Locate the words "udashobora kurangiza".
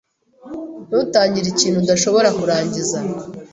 1.79-2.97